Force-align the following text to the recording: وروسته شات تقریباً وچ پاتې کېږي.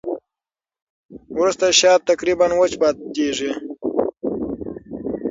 وروسته 1.39 1.65
شات 1.79 2.01
تقریباً 2.11 2.47
وچ 2.59 2.73
پاتې 2.81 3.03
کېږي. 3.15 3.51